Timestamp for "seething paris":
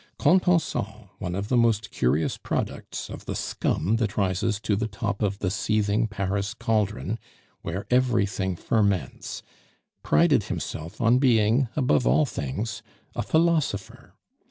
5.51-6.55